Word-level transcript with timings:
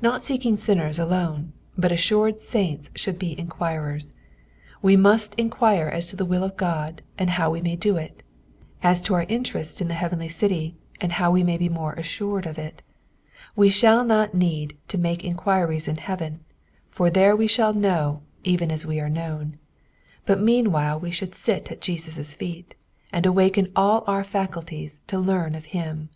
Not 0.00 0.24
seeking 0.24 0.56
sinners 0.56 0.98
alone, 0.98 1.52
but 1.76 1.92
assured 1.92 2.40
saints 2.40 2.88
should 2.96 3.18
be 3.18 3.38
enquirers. 3.38 4.16
We 4.80 4.96
must 4.96 5.34
enquire 5.34 5.90
as 5.90 6.08
to 6.08 6.16
the 6.16 6.24
will 6.24 6.42
of 6.44 6.56
God 6.56 7.02
and 7.18 7.28
how 7.28 7.50
we 7.50 7.60
may 7.60 7.76
do 7.76 7.98
it; 7.98 8.22
as 8.82 9.02
to 9.02 9.12
our 9.12 9.24
interest 9.24 9.82
in 9.82 9.88
the 9.88 9.92
heavenly 10.00 10.28
city, 10.28 10.78
and 10.98 11.12
how 11.12 11.30
we 11.30 11.42
may 11.42 11.58
be 11.58 11.68
more 11.68 11.92
assured 11.92 12.46
of 12.46 12.58
iti 12.58 12.82
We 13.54 13.68
shall 13.68 14.02
not 14.02 14.32
need 14.32 14.78
to 14.88 14.96
make 14.96 15.22
enquiries 15.22 15.86
in 15.88 15.98
heaven, 15.98 16.40
for 16.88 17.10
tiicre 17.10 17.36
we 17.36 17.46
shall 17.46 17.74
know 17.74 18.22
even 18.44 18.70
as 18.70 18.86
we 18.86 18.98
are 18.98 19.10
known; 19.10 19.58
but 20.24 20.40
meanwhile 20.40 20.98
we 20.98 21.10
should 21.10 21.34
sit 21.34 21.70
at 21.70 21.82
Jesus' 21.82 22.32
feet, 22.32 22.74
and 23.12 23.26
awaken 23.26 23.66
nil 23.76 24.04
our 24.06 24.24
faculties 24.24 25.02
to 25.08 25.18
learn 25.18 25.54
of 25.54 25.66
him. 25.76 26.08